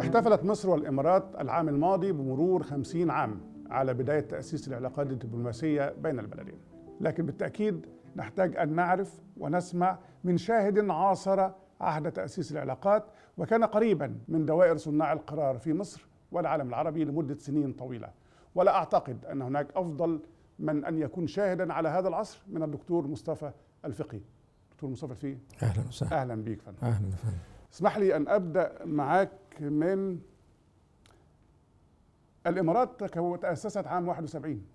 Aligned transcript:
احتفلت 0.00 0.44
مصر 0.44 0.70
والإمارات 0.70 1.24
العام 1.40 1.68
الماضي 1.68 2.12
بمرور 2.12 2.62
خمسين 2.62 3.10
عام 3.10 3.40
على 3.70 3.94
بداية 3.94 4.20
تأسيس 4.20 4.68
العلاقات 4.68 5.10
الدبلوماسية 5.10 5.94
بين 6.02 6.18
البلدين. 6.18 6.58
لكن 7.00 7.26
بالتأكيد 7.26 7.86
نحتاج 8.16 8.56
أن 8.56 8.74
نعرف 8.74 9.20
ونسمع 9.36 9.98
من 10.24 10.36
شاهد 10.36 10.90
عاصر 10.90 11.50
عهد 11.80 12.12
تأسيس 12.12 12.52
العلاقات 12.52 13.04
وكان 13.38 13.64
قريبا 13.64 14.18
من 14.28 14.46
دوائر 14.46 14.76
صناع 14.76 15.12
القرار 15.12 15.58
في 15.58 15.72
مصر 15.72 16.06
والعالم 16.32 16.68
العربي 16.68 17.04
لمدة 17.04 17.38
سنين 17.38 17.72
طويلة. 17.72 18.08
ولا 18.54 18.76
أعتقد 18.76 19.24
أن 19.24 19.42
هناك 19.42 19.68
أفضل 19.76 20.20
من 20.58 20.84
أن 20.84 20.98
يكون 20.98 21.26
شاهدا 21.26 21.72
على 21.72 21.88
هذا 21.88 22.08
العصر 22.08 22.42
من 22.48 22.62
الدكتور 22.62 23.06
مصطفى 23.06 23.50
الفقي. 23.84 24.20
دكتور 24.76 24.90
مصطفى 24.90 25.12
الفقي 25.12 25.36
أهلا 25.62 25.88
وسهلا. 25.88 26.20
أهلا 26.22 26.34
بك 26.44 26.60
فندم. 26.60 26.78
أهلا 26.82 27.10
فندم. 27.10 27.36
اسمح 27.72 27.98
لي 27.98 28.16
أن 28.16 28.28
أبدأ 28.28 28.84
معك 28.84 29.30
من 29.60 30.20
الإمارات 32.46 33.04
تكو- 33.04 33.36
تأسست 33.40 33.86
عام 33.86 34.08
71 34.08 34.66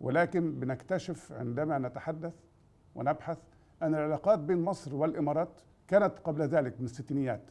ولكن 0.00 0.60
بنكتشف 0.60 1.32
عندما 1.32 1.78
نتحدث 1.78 2.34
ونبحث 2.94 3.38
أن 3.82 3.94
العلاقات 3.94 4.38
بين 4.38 4.62
مصر 4.62 4.94
والإمارات 4.94 5.60
كانت 5.88 6.18
قبل 6.24 6.42
ذلك 6.42 6.78
من 6.80 6.84
الستينيات 6.84 7.42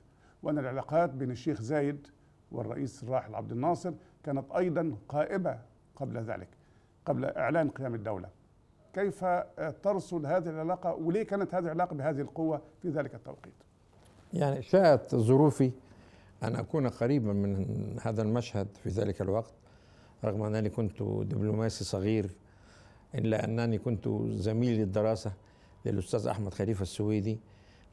وأن 0.43 0.57
العلاقات 0.59 1.09
بين 1.09 1.31
الشيخ 1.31 1.61
زايد 1.61 2.07
والرئيس 2.51 3.03
الراحل 3.03 3.35
عبد 3.35 3.51
الناصر 3.51 3.93
كانت 4.23 4.51
أيضا 4.51 4.95
قائمة 5.09 5.59
قبل 5.95 6.17
ذلك 6.17 6.47
قبل 7.05 7.25
إعلان 7.25 7.69
قيام 7.69 7.95
الدولة. 7.95 8.29
كيف 8.93 9.25
ترصد 9.83 10.25
هذه 10.25 10.49
العلاقة 10.49 10.95
وليه 10.95 11.23
كانت 11.23 11.55
هذه 11.55 11.63
العلاقة 11.63 11.95
بهذه 11.95 12.21
القوة 12.21 12.61
في 12.81 12.89
ذلك 12.89 13.15
التوقيت؟ 13.15 13.53
يعني 14.33 14.61
شاءت 14.61 15.15
ظروفي 15.15 15.71
أن 16.43 16.55
أكون 16.55 16.87
قريبا 16.87 17.33
من 17.33 17.65
هذا 18.01 18.21
المشهد 18.21 18.67
في 18.83 18.89
ذلك 18.89 19.21
الوقت 19.21 19.53
رغم 20.23 20.43
أنني 20.43 20.69
كنت 20.69 21.03
دبلوماسي 21.03 21.83
صغير 21.83 22.29
إلا 23.15 23.43
أنني 23.43 23.77
كنت 23.77 24.09
زميل 24.29 24.79
للدراسة 24.79 25.33
للأستاذ 25.85 26.27
أحمد 26.27 26.53
خليفة 26.53 26.81
السويدي 26.81 27.39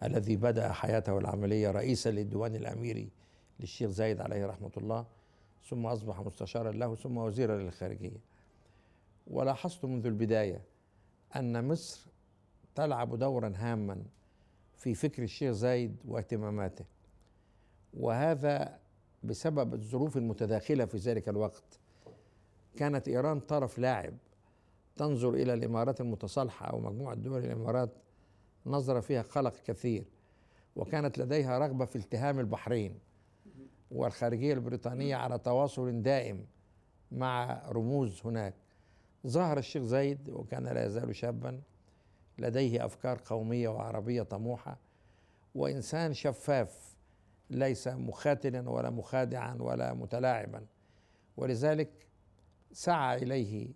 الذي 0.03 0.37
بدأ 0.37 0.73
حياته 0.73 1.19
العملية 1.19 1.71
رئيسا 1.71 2.09
للديوان 2.09 2.57
الأميري 2.57 3.11
للشيخ 3.61 3.91
زايد 3.91 4.21
عليه 4.21 4.47
رحمة 4.47 4.71
الله 4.77 5.07
ثم 5.65 5.87
أصبح 5.87 6.21
مستشارا 6.21 6.73
له 6.73 6.95
ثم 6.95 7.19
وزيرا 7.19 7.57
للخارجية. 7.57 8.21
ولاحظت 9.27 9.85
منذ 9.85 10.07
البداية 10.07 10.61
أن 11.37 11.69
مصر 11.69 12.11
تلعب 12.75 13.19
دورا 13.19 13.53
هاما 13.57 14.03
في 14.77 14.95
فكر 14.95 15.23
الشيخ 15.23 15.53
زايد 15.53 15.97
واهتماماته. 16.05 16.85
وهذا 17.95 18.79
بسبب 19.23 19.75
الظروف 19.75 20.17
المتداخلة 20.17 20.85
في 20.85 20.97
ذلك 20.97 21.29
الوقت. 21.29 21.79
كانت 22.77 23.09
إيران 23.09 23.41
طرف 23.41 23.79
لاعب 23.79 24.15
تنظر 24.97 25.35
إلى 25.35 25.55
الإمارات 25.55 26.01
المتصالحة 26.01 26.67
أو 26.67 26.81
مجموعة 26.81 27.15
دول 27.15 27.45
الإمارات 27.45 27.91
نظر 28.67 29.01
فيها 29.01 29.23
قلق 29.23 29.55
كثير. 29.67 30.05
وكانت 30.77 31.19
لديها 31.19 31.59
رغبة 31.59 31.85
في 31.85 31.97
التهام 31.97 32.41
البحرين 32.41 32.99
والخارجية 33.91 34.55
البريطانية 34.55 35.17
على 35.17 35.39
تواصل 35.39 36.03
دائم 36.03 36.47
مع 37.13 37.63
رموز 37.69 38.21
هناك. 38.25 38.55
ظهر 39.27 39.59
الشيخ 39.59 39.83
زايد 39.83 40.29
وكان 40.29 40.65
لا 40.65 40.87
يزال 40.87 41.17
شابا 41.17 41.61
لديه 42.39 42.85
أفكار 42.85 43.21
قومية 43.25 43.69
وعربية 43.69 44.23
طموحة. 44.23 44.79
وإنسان 45.55 46.15
شفاف 46.15 46.97
ليس 47.51 47.89
مخاتلا 47.89 48.71
ولا 48.71 48.91
مخادعا 48.91 49.57
ولا 49.61 49.95
متلاعبا. 49.95 50.67
ولذلك 51.37 51.91
سعى 52.73 53.23
إليه 53.23 53.69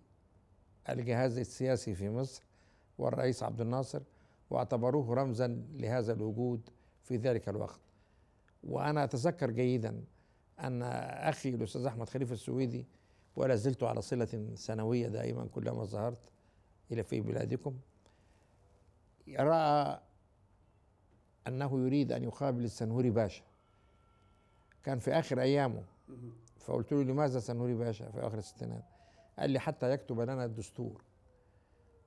الجهاز 0.89 1.37
السياسي 1.37 1.95
في 1.95 2.09
مصر 2.09 2.43
والرئيس 2.97 3.43
عبد 3.43 3.61
الناصر 3.61 4.01
واعتبروه 4.49 5.13
رمزا 5.13 5.47
لهذا 5.73 6.13
الوجود 6.13 6.69
في 7.03 7.17
ذلك 7.17 7.49
الوقت. 7.49 7.79
وأنا 8.63 9.03
أتذكر 9.03 9.51
جيدا 9.51 10.03
أن 10.59 10.83
أخي 10.83 11.49
الأستاذ 11.49 11.85
أحمد 11.85 12.09
خليفة 12.09 12.33
السويدي 12.33 12.85
ولا 13.35 13.55
زلت 13.55 13.83
على 13.83 14.01
صلة 14.01 14.51
سنوية 14.55 15.07
دائما 15.07 15.47
كلما 15.47 15.83
ظهرت 15.83 16.29
إلى 16.91 17.03
في 17.03 17.21
بلادكم. 17.21 17.77
راى 19.39 19.99
أنه 21.47 21.79
يريد 21.79 22.11
أن 22.11 22.23
يقابل 22.23 22.63
السنهوري 22.63 23.09
باشا. 23.09 23.43
كان 24.83 24.99
في 24.99 25.11
آخر 25.11 25.41
أيامه. 25.41 25.83
فقلت 26.59 26.91
له 26.91 27.03
لماذا 27.03 27.39
سنهوري 27.39 27.73
باشا 27.73 28.11
في 28.11 28.19
آخر 28.19 28.37
الستينات؟ 28.37 28.83
قال 29.39 29.49
لي 29.49 29.59
حتى 29.59 29.91
يكتب 29.91 30.19
لنا 30.19 30.45
الدستور. 30.45 31.01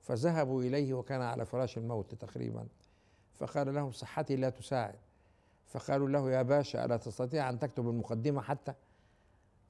فذهبوا 0.01 0.63
إليه 0.63 0.93
وكان 0.93 1.21
على 1.21 1.45
فراش 1.45 1.77
الموت 1.77 2.15
تقريبا. 2.15 2.67
فقال 3.33 3.73
لهم 3.73 3.91
صحتي 3.91 4.35
لا 4.35 4.49
تساعد. 4.49 4.95
فقالوا 5.67 6.09
له 6.09 6.31
يا 6.31 6.41
باشا 6.41 6.85
ألا 6.85 6.97
تستطيع 6.97 7.49
أن 7.49 7.59
تكتب 7.59 7.89
المقدمة 7.89 8.41
حتى؟ 8.41 8.73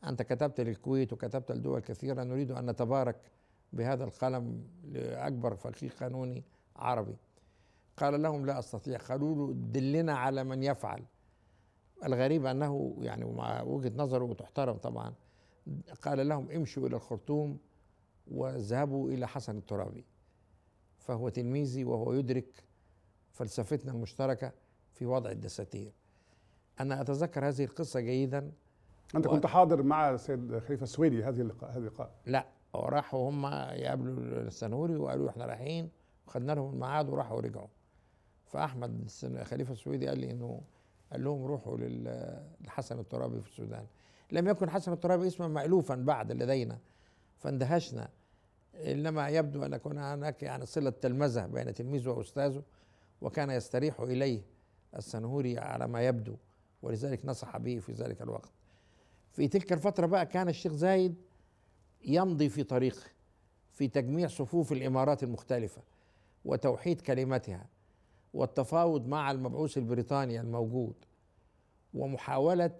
أنت 0.03 0.21
كتبت 0.21 0.61
للكويت 0.61 1.13
وكتبت 1.13 1.51
لدول 1.51 1.79
كثيرة 1.79 2.23
نريد 2.23 2.51
أن 2.51 2.69
نتبارك 2.69 3.15
بهذا 3.73 4.03
القلم 4.03 4.63
لأكبر 4.83 5.55
فقيه 5.55 5.89
قانوني 5.89 6.43
عربي. 6.75 7.15
قال 7.97 8.21
لهم 8.21 8.45
لا 8.45 8.59
أستطيع 8.59 8.97
قالوا 8.97 9.35
له 9.35 9.53
دلنا 9.53 10.17
على 10.17 10.43
من 10.43 10.63
يفعل. 10.63 11.03
الغريب 12.03 12.45
أنه 12.45 12.97
يعني 13.01 13.25
مع 13.25 13.61
وجهة 13.61 13.91
نظره 13.95 14.33
تحترم 14.33 14.77
طبعا 14.77 15.13
قال 16.01 16.27
لهم 16.27 16.51
امشوا 16.51 16.87
إلى 16.87 16.95
الخرطوم 16.95 17.57
واذهبوا 18.31 19.09
إلى 19.09 19.27
حسن 19.27 19.57
الترابي. 19.57 20.05
فهو 20.97 21.29
تلميذي 21.29 21.83
وهو 21.83 22.13
يدرك 22.13 22.63
فلسفتنا 23.31 23.91
المشتركة 23.91 24.51
في 24.93 25.05
وضع 25.05 25.31
الدساتير. 25.31 25.91
أنا 26.79 27.01
أتذكر 27.01 27.47
هذه 27.47 27.63
القصة 27.63 27.99
جيدا 27.99 28.51
أنت 29.15 29.27
و- 29.27 29.29
كنت 29.29 29.45
حاضر 29.45 29.83
مع 29.83 30.09
السيد 30.09 30.59
خليفة 30.59 30.83
السويدي 30.83 31.23
هذه 31.23 31.41
اللقاء 31.41 31.71
هذه 31.71 31.77
اللقاء. 31.77 32.11
لا 32.25 32.45
راحوا 32.75 33.29
هم 33.29 33.45
يقابلوا 33.73 34.41
السنوري 34.41 34.95
وقالوا 34.95 35.29
إحنا 35.29 35.45
رايحين 35.45 35.89
وخدنا 36.27 36.51
لهم 36.51 36.73
الميعاد 36.73 37.09
وراحوا 37.09 37.37
ورجعوا. 37.37 37.67
فأحمد 38.45 39.01
السن- 39.05 39.43
خليفة 39.43 39.73
السويدي 39.73 40.07
قال 40.07 40.19
لي 40.19 40.31
إنه 40.31 40.61
قال 41.11 41.23
لهم 41.23 41.45
روحوا 41.45 41.77
لل- 41.77 42.43
لحسن 42.61 42.99
الترابي 42.99 43.41
في 43.41 43.47
السودان. 43.47 43.85
لم 44.31 44.47
يكن 44.47 44.69
حسن 44.69 44.91
الترابي 44.93 45.27
اسما 45.27 45.47
مألوفا 45.47 45.95
بعد 45.95 46.31
لدينا 46.31 46.77
فاندهشنا. 47.37 48.09
إنما 48.75 49.29
يبدو 49.29 49.65
أن 49.65 49.73
يكون 49.73 49.97
هناك 49.97 50.43
يعني 50.43 50.65
صلة 50.65 50.89
تلمذة 50.89 51.45
بين 51.45 51.73
تلميذه 51.73 52.09
وأستاذه 52.09 52.63
وكان 53.21 53.49
يستريح 53.49 53.99
إليه 53.99 54.41
السنهوري 54.95 55.57
على 55.59 55.87
ما 55.87 56.01
يبدو 56.07 56.35
ولذلك 56.81 57.25
نصح 57.25 57.57
به 57.57 57.79
في 57.79 57.93
ذلك 57.93 58.21
الوقت. 58.21 58.51
في 59.39 59.47
تلك 59.47 59.73
الفترة 59.73 60.05
بقى 60.05 60.25
كان 60.25 60.49
الشيخ 60.49 60.71
زايد 60.73 61.15
يمضي 62.05 62.49
في 62.49 62.63
طريقه 62.63 63.01
في 63.71 63.87
تجميع 63.87 64.27
صفوف 64.27 64.71
الإمارات 64.71 65.23
المختلفة 65.23 65.81
وتوحيد 66.45 67.01
كلمتها 67.01 67.65
والتفاوض 68.33 69.07
مع 69.07 69.31
المبعوث 69.31 69.77
البريطاني 69.77 70.39
الموجود 70.39 70.93
ومحاولة 71.93 72.71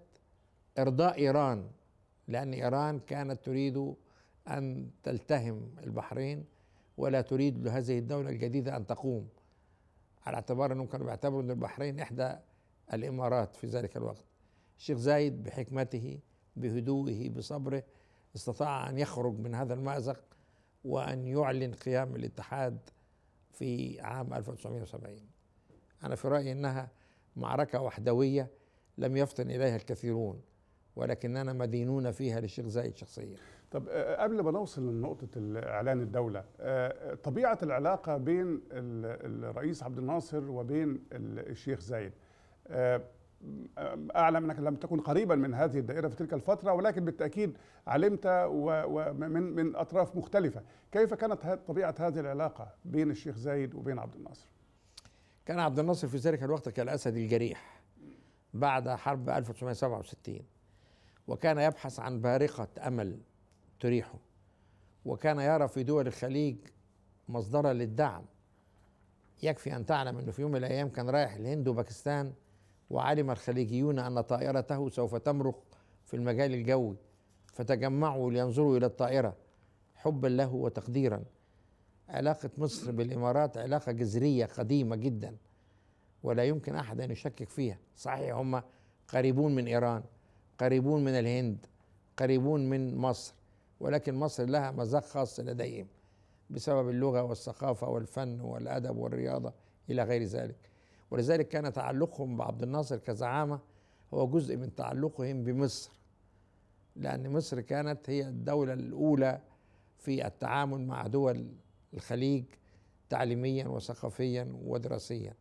إرضاء 0.80 1.18
إيران 1.18 1.68
لأن 2.28 2.53
إيران 2.53 3.00
كانت 3.00 3.46
تريد 3.46 3.94
أن 4.48 4.90
تلتهم 5.03 5.72
البحرين 5.84 6.46
ولا 6.98 7.22
تريد 7.22 7.64
لهذه 7.68 8.00
الدولة 8.00 8.30
الجديدة 8.30 8.78
أن 8.78 8.88
تقوم 8.88 9.28
على 10.25 10.36
اعتبار 10.36 10.72
أنهم 10.72 10.88
كانوا 10.88 11.06
بيعتبروا 11.06 11.42
إن 11.42 11.52
البحرين 11.52 12.00
إحدى 12.00 12.36
الإمارات 12.94 13.56
في 13.56 13.68
ذلك 13.68 13.98
الوقت. 13.98 14.24
الشيخ 14.78 14.98
زايد 14.98 15.44
بحكمته 15.44 16.19
بهدوئه 16.56 17.30
بصبره 17.30 17.84
استطاع 18.36 18.90
أن 18.90 18.98
يخرج 18.98 19.40
من 19.40 19.56
هذا 19.56 19.74
المأزق 19.74 20.19
وأن 20.86 21.28
يعلن 21.28 21.74
قيام 21.74 22.16
الاتحاد 22.16 22.78
في 23.51 24.01
عام 24.01 24.34
1970 24.34 25.16
أنا 26.04 26.16
في 26.16 26.28
رأيي 26.28 26.51
إنها 26.51 26.90
معركة 27.36 27.81
وحدوية 27.81 28.48
لم 28.98 29.18
يفطن 29.18 29.50
إليها 29.51 29.75
الكثيرون 29.75 30.42
ولكننا 30.96 31.54
مدينون 31.54 32.12
فيها 32.12 32.40
للشيخ 32.40 32.66
زايد 32.66 32.98
شخصيا. 32.98 33.38
طب 33.72 33.88
آه، 33.90 34.24
قبل 34.24 34.42
ما 34.42 34.51
نوصل 34.51 34.90
لنقطة 34.90 35.28
إعلان 35.57 36.01
الدولة 36.01 36.44
آه، 36.60 37.13
طبيعة 37.16 37.57
العلاقة 37.63 38.18
بين 38.18 38.48
ال- 38.72 39.46
الرئيس 39.50 39.84
عبد 39.84 39.98
الناصر 39.98 40.44
وبين 40.51 40.90
ال- 41.12 41.50
الشيخ 41.50 41.80
زايد 41.80 42.12
أعلم 44.15 44.45
أنك 44.51 44.59
لم 44.59 44.75
تكن 44.75 45.00
قريبا 45.00 45.36
من 45.36 45.53
هذه 45.53 45.80
الدائرة 45.80 46.07
في 46.07 46.15
تلك 46.15 46.33
الفترة 46.33 46.74
ولكن 46.74 47.06
بالتأكيد 47.06 47.57
علمت 47.88 48.21
ومن 48.25 49.31
من 49.31 49.75
أطراف 49.75 50.15
مختلفة. 50.15 50.62
كيف 50.91 51.13
كانت 51.13 51.45
ه- 51.45 51.56
طبيعة 51.56 51.95
هذه 52.00 52.19
العلاقة 52.19 52.74
بين 52.86 53.12
الشيخ 53.12 53.36
زايد 53.38 53.75
وبين 53.75 54.00
عبد 54.00 54.15
الناصر؟ 54.15 54.47
كان 55.45 55.59
عبد 55.59 55.80
الناصر 55.80 56.07
في 56.07 56.18
ذلك 56.18 56.44
الوقت 56.44 56.69
كالأسد 56.69 57.15
الجريح 57.18 57.81
بعد 58.53 58.89
حرب 58.89 59.30
1967 59.30 60.39
وكان 61.27 61.57
يبحث 61.57 62.00
عن 62.00 62.21
بارقة 62.21 62.68
أمل 62.88 63.19
تريحه 63.80 64.19
وكان 65.06 65.39
يرى 65.39 65.68
في 65.68 65.83
دول 65.83 66.07
الخليج 66.07 66.57
مصدرا 67.30 67.74
للدعم. 67.74 68.24
يكفي 69.44 69.75
أن 69.75 69.86
تعلم 69.86 70.18
أنه 70.18 70.31
في 70.31 70.41
يوم 70.41 70.51
من 70.51 70.57
الأيام 70.57 70.89
كان 70.89 71.09
رايح 71.09 71.33
الهند 71.33 71.68
وباكستان 71.68 72.33
وعلم 72.89 73.31
الخليجيون 73.31 74.00
أن 74.00 74.21
طائرته 74.21 74.89
سوف 74.89 75.15
تمرق 75.15 75.63
في 76.06 76.13
المجال 76.13 76.53
الجوي 76.53 76.95
فتجمعوا 77.53 78.31
لينظروا 78.31 78.77
إلى 78.77 78.86
الطائرة 78.86 79.36
حبا 79.95 80.27
له 80.27 80.53
وتقديرا. 80.53 81.24
علاقة 82.09 82.50
مصر 82.57 82.91
بالإمارات 82.91 83.57
علاقة 83.57 83.91
جذرية 83.91 84.45
قديمة 84.45 84.95
جدا 84.95 85.36
ولا 86.24 86.44
يمكن 86.44 86.75
أحد 86.75 87.01
أن 87.01 87.12
يشكك 87.12 87.50
فيها. 87.50 87.77
صحيح 87.95 88.36
هم 88.36 88.62
قريبون 89.07 89.56
من 89.56 89.68
إيران 89.68 90.03
قريبون 90.59 91.03
من 91.03 91.12
الهند 91.12 91.65
قريبون 92.18 92.69
من 92.69 92.97
مصر 92.97 93.33
ولكن 93.80 94.15
مصر 94.15 94.45
لها 94.45 94.71
مذاق 94.71 95.03
خاص 95.03 95.39
لديهم 95.39 95.88
بسبب 96.50 96.89
اللغة 96.89 97.21
والثقافة 97.24 97.89
والفن 97.89 98.41
والأدب 98.41 98.97
والرياضة 98.97 99.53
إلى 99.89 100.03
غير 100.03 100.24
ذلك. 100.24 100.56
ولذلك 101.12 101.48
كان 101.48 101.74
تعلقهم 101.74 102.38
بعبد 102.38 102.64
الناصر 102.64 102.98
كزعامة 102.98 103.60
هو 104.14 104.28
جزء 104.28 104.58
من 104.58 104.76
تعلقهم 104.76 105.44
بمصر 105.44 105.92
لأن 106.96 107.30
مصر 107.34 107.62
كانت 107.62 108.10
هي 108.10 108.28
الدولة 108.28 108.74
الأولى 108.74 109.42
في 109.98 110.28
التعامل 110.28 110.88
مع 110.88 111.08
دول 111.08 111.52
الخليج 111.94 112.44
تعليميا 113.10 113.68
وثقافيا 113.68 114.56
ودراسيا. 114.64 115.34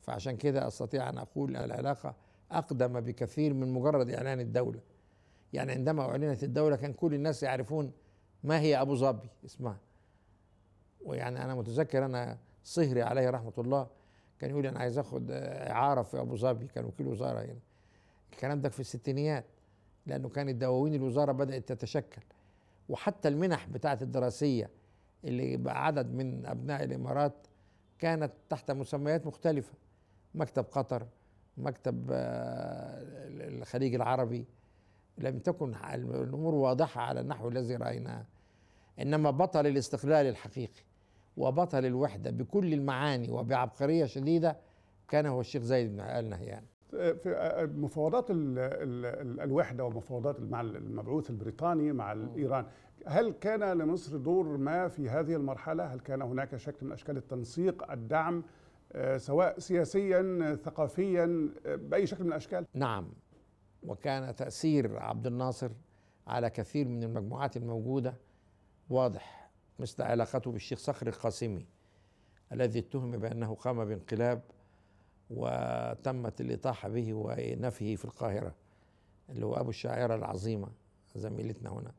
فعشان 0.00 0.36
كده 0.36 0.68
أستطيع 0.68 1.08
أن 1.08 1.18
أقول 1.18 1.56
أن 1.56 1.64
العلاقة 1.64 2.14
أقدم 2.50 3.00
بكثير 3.00 3.54
من 3.54 3.72
مجرد 3.72 4.10
إعلان 4.10 4.40
الدولة. 4.40 4.80
يعني 5.52 5.72
عندما 5.72 6.02
أعلنت 6.02 6.44
الدولة 6.44 6.76
كان 6.76 6.92
كل 6.92 7.14
الناس 7.14 7.42
يعرفون 7.42 7.92
ما 8.44 8.60
هي 8.60 8.80
أبو 8.80 8.94
ظبي 8.94 9.28
اسمها. 9.44 9.78
ويعني 11.04 11.44
أنا 11.44 11.54
متذكر 11.54 12.04
أنا 12.04 12.38
صهري 12.64 13.02
عليه 13.02 13.30
رحمة 13.30 13.52
الله 13.58 13.86
كان 14.42 14.50
يقول 14.50 14.66
أنا 14.66 14.78
عايز 14.78 14.98
آخد 14.98 15.30
إعارة 15.30 16.02
في 16.02 16.20
أبو 16.20 16.36
ظبي 16.36 16.66
كان 16.66 16.84
وكيل 16.84 17.06
وزارة 17.06 17.40
هنا. 17.40 17.58
الكلام 18.32 18.60
ده 18.60 18.68
في 18.68 18.80
الستينيات 18.80 19.44
لأنه 20.06 20.28
كانت 20.28 20.54
دواوين 20.54 20.94
الوزارة 20.94 21.32
بدأت 21.32 21.72
تتشكل. 21.72 22.22
وحتى 22.88 23.28
المنح 23.28 23.66
بتاعت 23.66 24.02
الدراسية 24.02 24.70
اللي 25.24 25.56
بقى 25.56 25.86
عدد 25.86 26.14
من 26.14 26.46
أبناء 26.46 26.84
الإمارات 26.84 27.32
كانت 27.98 28.32
تحت 28.48 28.70
مسميات 28.70 29.26
مختلفة. 29.26 29.74
مكتب 30.34 30.64
قطر 30.64 31.06
مكتب 31.56 32.06
الخليج 33.40 33.94
العربي. 33.94 34.44
لم 35.18 35.38
تكن 35.38 35.74
الأمور 35.94 36.54
واضحة 36.54 37.00
على 37.00 37.20
النحو 37.20 37.48
الذي 37.48 37.76
رأيناه. 37.76 38.24
إنما 39.00 39.30
بطل 39.30 39.66
الاستقلال 39.66 40.26
الحقيقي. 40.26 40.82
وبطل 41.36 41.86
الوحدة 41.86 42.30
بكل 42.30 42.72
المعاني 42.72 43.30
وبعبقرية 43.30 44.04
شديدة 44.04 44.56
كان 45.08 45.26
هو 45.26 45.40
الشيخ 45.40 45.62
زايد 45.62 45.92
بن 45.92 46.00
آل 46.00 46.30
نهيان. 46.30 46.62
في 46.90 47.70
مفاوضات 47.76 48.30
ال 48.30 48.58
ال 48.58 49.40
الوحدة 49.40 49.84
ومفاوضات 49.84 50.40
مع 50.40 50.60
المبعوث 50.60 51.30
البريطاني 51.30 51.92
مع 51.92 52.12
إيران 52.36 52.66
هل 53.06 53.30
كان 53.32 53.78
لمصر 53.78 54.16
دور 54.16 54.56
ما 54.56 54.88
في 54.88 55.08
هذه 55.10 55.34
المرحلة؟ 55.34 55.84
هل 55.84 56.00
كان 56.00 56.22
هناك 56.22 56.56
شكل 56.56 56.86
من 56.86 56.92
أشكال 56.92 57.16
التنسيق 57.16 57.90
الدعم 57.90 58.44
سواء 59.16 59.58
سياسيا 59.58 60.54
ثقافيا 60.64 61.48
بأي 61.66 62.06
شكل 62.06 62.24
من 62.24 62.30
الأشكال؟ 62.30 62.66
نعم 62.74 63.08
وكان 63.82 64.34
تأثير 64.34 64.98
عبد 64.98 65.26
الناصر 65.26 65.70
على 66.26 66.50
كثير 66.50 66.88
من 66.88 67.02
المجموعات 67.02 67.56
الموجودة 67.56 68.14
واضح. 68.90 69.41
مثل 69.78 70.02
علاقته 70.02 70.50
بالشيخ 70.52 70.78
صخر 70.78 71.06
القاسمي 71.06 71.66
الذي 72.52 72.78
اتهم 72.78 73.10
بأنه 73.10 73.54
قام 73.54 73.84
بانقلاب 73.84 74.42
وتمت 75.30 76.40
الإطاحة 76.40 76.88
به 76.88 77.14
ونفيه 77.14 77.96
في 77.96 78.04
القاهرة 78.04 78.54
اللي 79.30 79.46
هو 79.46 79.54
أبو 79.54 79.70
الشاعرة 79.70 80.14
العظيمة 80.14 80.68
زميلتنا 81.14 81.70
هنا. 81.70 81.92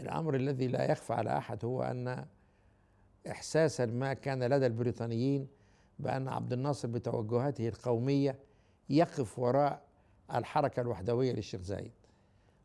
الأمر 0.00 0.34
الذي 0.34 0.68
لا 0.68 0.90
يخفى 0.90 1.12
على 1.12 1.38
أحد 1.38 1.64
هو 1.64 1.82
أن 1.82 2.26
إحساسا 3.30 3.86
ما 3.86 4.14
كان 4.14 4.42
لدى 4.44 4.66
البريطانيين 4.66 5.48
بأن 5.98 6.28
عبد 6.28 6.52
الناصر 6.52 6.88
بتوجهاته 6.88 7.68
القومية 7.68 8.38
يقف 8.90 9.38
وراء 9.38 9.82
الحركة 10.34 10.80
الوحدوية 10.80 11.32
للشيخ 11.32 11.60
زايد. 11.60 11.92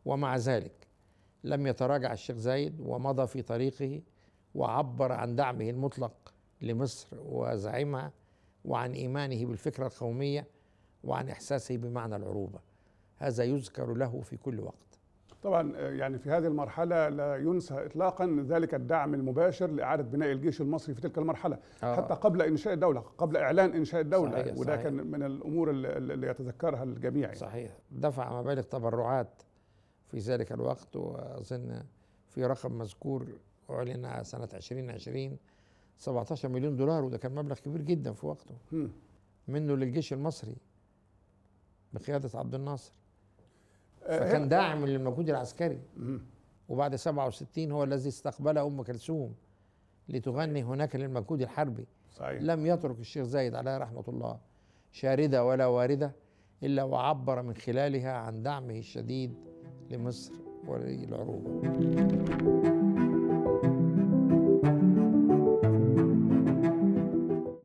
ومع 0.06 0.38
ذلك 0.38 0.88
لم 1.44 1.68
يتراجع 1.68 2.13
الشيخ 2.13 2.38
زايد 2.38 2.80
ومضى 2.80 3.28
في 3.28 3.42
طريقه 3.42 4.01
وعبر 4.56 5.12
عن 5.12 5.36
دعمه 5.36 5.69
المطلق 5.69 6.33
لمصر 6.62 7.18
وزعيمها 7.19 8.12
وعن 8.65 8.92
إيمانه 8.92 9.45
بالفكرة 9.45 9.88
القومية 9.88 10.48
وعن 11.03 11.30
إحساسه 11.30 11.77
بمعنى 11.77 12.15
العروبة 12.15 12.59
هذا 13.18 13.44
يذكر 13.44 13.94
له 13.94 14.21
في 14.21 14.38
كل 14.38 14.59
وقت 14.59 14.75
طبعا 15.44 15.77
يعني 15.77 16.19
في 16.19 16.30
هذه 16.30 16.48
المرحلة 16.48 17.09
لا 17.09 17.36
ينسى 17.36 17.86
اطلاقا 17.86 18.45
ذلك 18.48 18.74
الدعم 18.74 19.13
المباشر 19.13 19.68
لإعادة 19.68 20.03
بناء 20.03 20.31
الجيش 20.31 20.62
المصري 20.62 20.95
في 20.95 21.01
تلك 21.01 21.18
المرحلة 21.18 21.57
آه. 21.83 21.95
حتى 21.95 22.13
قبل 22.13 22.42
إنشاء 22.42 22.74
الدولة 22.74 23.00
قبل 23.00 23.38
إعلان 23.38 23.74
إنشاء 23.74 24.01
الدولة 24.01 24.31
صحيح 24.31 24.57
وده 24.57 24.74
صحيح. 24.74 24.83
كان 24.83 24.94
من 24.94 25.24
الأمور 25.24 25.71
اللي 25.71 26.27
يتذكرها 26.27 26.83
الجميع 26.83 27.24
يعني. 27.24 27.36
صحيح 27.36 27.77
دفع 27.92 28.42
مبالغ 28.42 28.62
تبرعات 28.62 29.42
في 30.07 30.18
ذلك 30.18 30.51
الوقت 30.51 30.95
وأظن 30.95 31.83
في 32.27 32.45
رقم 32.45 32.71
مذكور 32.71 33.27
اعلن 33.75 34.23
سنة 34.23 34.50
2020 34.53 35.38
17 35.97 36.50
مليون 36.50 36.75
دولار 36.75 37.03
وده 37.03 37.18
كان 37.18 37.35
مبلغ 37.35 37.56
كبير 37.56 37.81
جدا 37.81 38.13
في 38.13 38.25
وقته. 38.25 38.56
منه 39.47 39.75
للجيش 39.75 40.13
المصري 40.13 40.56
بقيادة 41.94 42.39
عبد 42.39 42.56
الناصر 42.56 42.94
فكان 44.01 44.50
داعم 44.50 44.85
للمجهود 44.85 45.29
العسكري. 45.29 45.79
وبعد 46.69 46.95
67 46.95 47.71
هو 47.71 47.83
الذي 47.83 48.09
استقبل 48.09 48.57
أم 48.57 48.81
كلثوم 48.83 49.35
لتغني 50.09 50.63
هناك 50.63 50.95
للمجهود 50.95 51.41
الحربي 51.41 51.88
صحيح. 52.12 52.41
لم 52.41 52.65
يترك 52.65 53.00
الشيخ 53.00 53.25
زايد 53.25 53.56
عليه 53.56 53.77
رحمة 53.77 54.03
الله 54.07 54.39
شاردة 54.91 55.45
ولا 55.45 55.65
واردة 55.65 56.12
إلا 56.63 56.83
وعبر 56.83 57.41
من 57.41 57.56
خلالها 57.56 58.11
عن 58.11 58.44
دعمه 58.44 58.78
الشديد 58.78 59.33
لمصر 59.90 60.33
وللعروبة 60.68 61.61